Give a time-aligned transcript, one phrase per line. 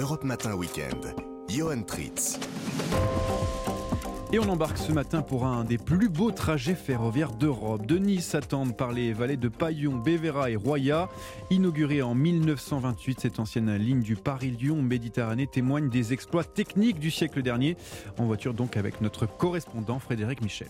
[0.00, 1.12] Europe Matin Weekend.
[1.48, 2.38] Johan Tritz.
[4.32, 7.84] Et on embarque ce matin pour un des plus beaux trajets ferroviaires d'Europe.
[7.84, 11.08] De Nice à Tende par les vallées de Paillon, Bévéra et Roya.
[11.50, 17.42] Inaugurée en 1928, cette ancienne ligne du Paris-Lyon Méditerranée témoigne des exploits techniques du siècle
[17.42, 17.76] dernier.
[18.18, 20.68] En voiture donc avec notre correspondant Frédéric Michel.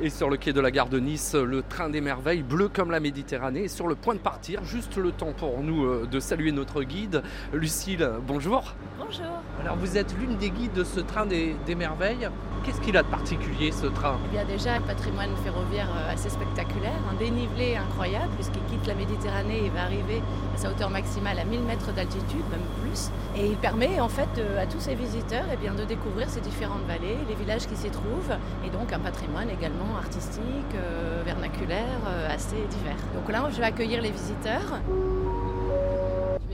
[0.00, 2.90] Et sur le quai de la gare de Nice, le train des merveilles, bleu comme
[2.90, 4.64] la Méditerranée, est sur le point de partir.
[4.64, 7.22] Juste le temps pour nous euh, de saluer notre guide.
[7.52, 8.74] Lucille, bonjour.
[8.98, 9.24] Bonjour.
[9.62, 12.28] Alors vous êtes l'une des guides de ce train des, des merveilles.
[12.64, 14.16] Qu'est-ce qu'il a de particulier ce train?
[14.32, 18.86] Il y a déjà un patrimoine ferroviaire euh, assez spectaculaire, un dénivelé incroyable puisqu'il quitte
[18.86, 20.22] la Méditerranée et va arriver
[20.54, 23.10] à sa hauteur maximale à 1000 mètres d'altitude, même plus.
[23.36, 26.40] Et il permet en fait de- à tous ses visiteurs eh bien, de découvrir ces
[26.40, 28.34] différentes vallées, les villages qui s'y trouvent
[28.66, 32.96] et donc un patrimoine également artistique, euh, vernaculaire, euh, assez divers.
[33.14, 34.80] Donc là, je vais accueillir les visiteurs.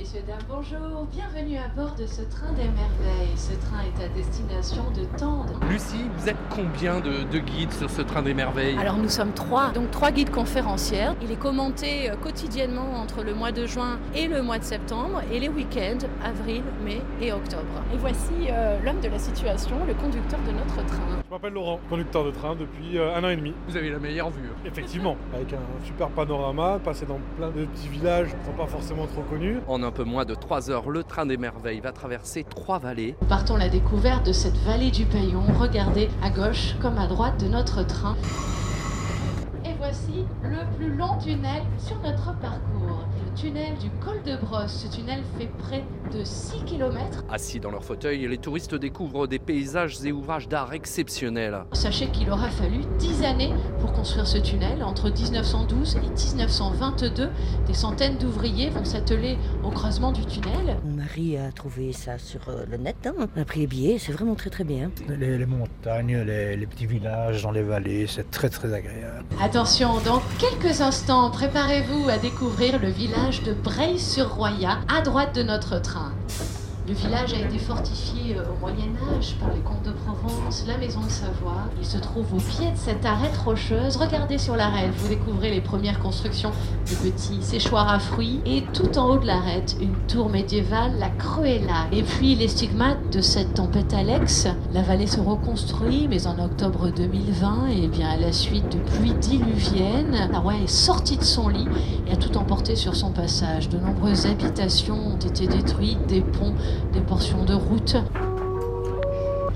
[0.01, 3.37] Messieurs, dames, bonjour, bienvenue à bord de ce train des merveilles.
[3.37, 5.61] Ce train est à destination de Tendre.
[5.69, 8.79] Lucie, vous êtes combien de, de guides sur ce train des merveilles?
[8.79, 11.15] Alors nous sommes trois, donc trois guides conférencières.
[11.21, 15.21] Il est commenté euh, quotidiennement entre le mois de juin et le mois de septembre
[15.30, 17.85] et les week-ends, avril, mai et octobre.
[17.93, 21.21] Et voici euh, l'homme de la situation, le conducteur de notre train.
[21.29, 23.52] Je m'appelle Laurent, conducteur de train depuis euh, un an et demi.
[23.69, 24.49] Vous avez la meilleure vue.
[24.65, 28.67] Effectivement, avec un super panorama, passer dans plein de petits villages qui ne sont pas
[28.67, 29.59] forcément trop connus.
[29.69, 33.16] En un peu moins de 3 heures, le train des merveilles va traverser trois vallées.
[33.29, 35.43] Partons à la découverte de cette vallée du Paillon.
[35.59, 38.16] Regardez à gauche comme à droite de notre train.
[39.65, 43.05] Et voici le plus long tunnel sur notre parcours.
[43.24, 44.87] Le tunnel du col de Brosse.
[44.87, 47.24] Ce tunnel fait près de 6 km.
[47.30, 51.65] Assis dans leur fauteuil, les touristes découvrent des paysages et ouvrages d'art exceptionnels.
[51.73, 54.82] Sachez qu'il aura fallu 10 années pour construire ce tunnel.
[54.82, 57.29] Entre 1912 et 1922,
[57.66, 60.79] des centaines d'ouvriers vont s'atteler au creusement du tunnel.
[60.87, 63.12] Mon mari a trouvé ça sur euh, le net, hein.
[63.18, 64.91] on a pris les billets, c'est vraiment très très bien.
[65.06, 69.27] Les, les montagnes, les, les petits villages dans les vallées, c'est très très agréable.
[69.39, 75.78] Attention, dans quelques instants, préparez-vous à découvrir le village de Breil-sur-Roya, à droite de notre
[75.78, 76.15] train.
[76.89, 80.79] Le village a été fortifié euh, au Moyen Âge par les comtes de Provence, la
[80.79, 81.69] maison de Savoie.
[81.79, 83.97] Il se trouve au pied de cette arête rocheuse.
[83.97, 88.41] Regardez sur l'arête, vous découvrez les premières constructions de petits séchoirs à fruits.
[88.47, 91.87] Et tout en haut de l'arête, une tour médiévale, la Cruella.
[91.93, 94.49] Et puis les stigmates de cette tempête Alex.
[94.73, 99.15] La vallée se reconstruit, mais en octobre 2020, et bien à la suite de pluies
[99.21, 101.69] diluviennes, la est sortie de son lit
[102.09, 103.69] et a tout emporté sur son passage.
[103.69, 106.55] De nombreuses habitations ont été détruites, des ponts,
[106.93, 107.97] des portions de route.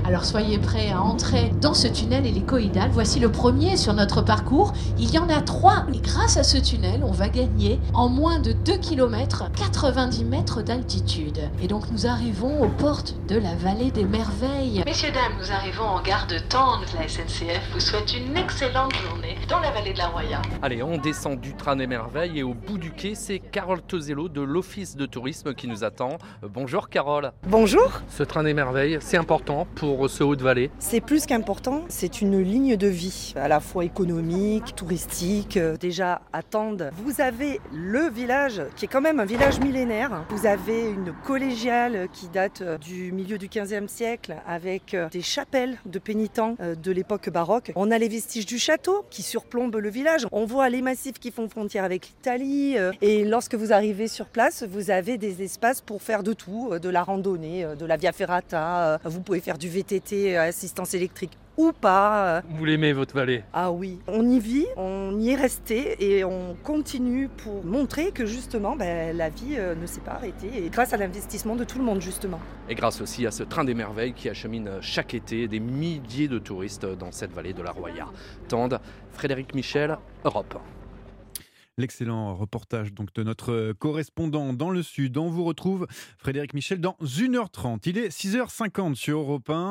[0.06, 2.90] Alors soyez prêts à entrer dans ce tunnel hélicoïdal.
[2.92, 4.74] Voici le premier sur notre parcours.
[4.98, 5.86] Il y en a trois.
[5.94, 10.60] Et grâce à ce tunnel, on va gagner en moins de 2 km 90 mètres
[10.60, 11.40] d'altitude.
[11.62, 14.82] Et donc nous arrivons aux portes de la vallée des merveilles.
[14.84, 16.84] Messieurs, dames, nous arrivons en gare de Tende.
[16.98, 20.42] La SNCF vous souhaite une excellente journée dans la vallée de la Roya.
[20.60, 24.28] Allez, on descend du train des merveilles et au bout du quai, c'est Carole Tozello
[24.28, 26.18] de l'Office de tourisme qui nous attend.
[26.42, 27.32] Bonjour Carole.
[27.48, 30.70] Bonjour, Ce train des merveilles, c'est important pour ce haut de vallée.
[30.78, 35.56] c'est plus qu'important, c'est une ligne de vie, à la fois économique, touristique.
[35.56, 40.24] Euh, Déjà à Tende, vous avez le village qui est quand même un village millénaire.
[40.30, 45.22] Vous avez une collégiale qui date euh, du milieu du 15e siècle avec euh, des
[45.22, 47.72] chapelles de pénitents de l'époque baroque.
[47.76, 50.26] On a les vestiges du château qui surplombent le village.
[50.32, 52.76] On voit les massifs qui font frontière avec l'Italie.
[53.00, 56.88] Et lorsque vous arrivez sur place, vous avez des espaces pour faire de tout, de
[56.88, 58.98] la randonnée, de la via ferrata.
[59.04, 62.38] Vous pouvez faire du VTT à assistance électrique ou pas.
[62.38, 62.40] euh.
[62.50, 66.56] Vous l'aimez votre vallée Ah oui, on y vit, on y est resté et on
[66.64, 70.92] continue pour montrer que justement ben, la vie euh, ne s'est pas arrêtée et grâce
[70.92, 72.40] à l'investissement de tout le monde justement.
[72.68, 76.38] Et grâce aussi à ce train des merveilles qui achemine chaque été des milliers de
[76.38, 78.06] touristes dans cette vallée de la Roya.
[78.48, 78.80] Tende,
[79.12, 80.58] Frédéric Michel, Europe.
[81.76, 85.18] L'excellent reportage donc de notre correspondant dans le sud.
[85.18, 87.80] On vous retrouve Frédéric Michel dans 1h30.
[87.86, 89.54] Il est 6h50 sur Europe 1.